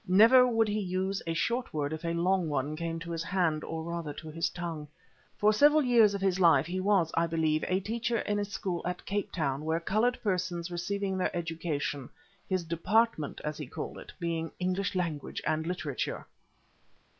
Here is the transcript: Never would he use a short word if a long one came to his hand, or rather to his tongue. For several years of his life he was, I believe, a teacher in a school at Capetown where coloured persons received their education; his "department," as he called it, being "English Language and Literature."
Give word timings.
Never 0.07 0.47
would 0.47 0.67
he 0.67 0.79
use 0.79 1.21
a 1.27 1.35
short 1.35 1.75
word 1.75 1.93
if 1.93 2.03
a 2.03 2.15
long 2.15 2.49
one 2.49 2.75
came 2.75 2.97
to 3.01 3.11
his 3.11 3.21
hand, 3.21 3.63
or 3.63 3.83
rather 3.83 4.13
to 4.13 4.31
his 4.31 4.49
tongue. 4.49 4.87
For 5.37 5.53
several 5.53 5.83
years 5.83 6.15
of 6.15 6.21
his 6.21 6.39
life 6.39 6.65
he 6.65 6.79
was, 6.79 7.11
I 7.13 7.27
believe, 7.27 7.63
a 7.67 7.79
teacher 7.81 8.17
in 8.17 8.39
a 8.39 8.45
school 8.45 8.81
at 8.83 9.05
Capetown 9.05 9.61
where 9.63 9.79
coloured 9.79 10.19
persons 10.23 10.71
received 10.71 11.03
their 11.19 11.29
education; 11.37 12.09
his 12.49 12.63
"department," 12.63 13.41
as 13.43 13.59
he 13.59 13.67
called 13.67 13.99
it, 13.99 14.11
being 14.19 14.51
"English 14.57 14.95
Language 14.95 15.39
and 15.45 15.67
Literature." 15.67 16.25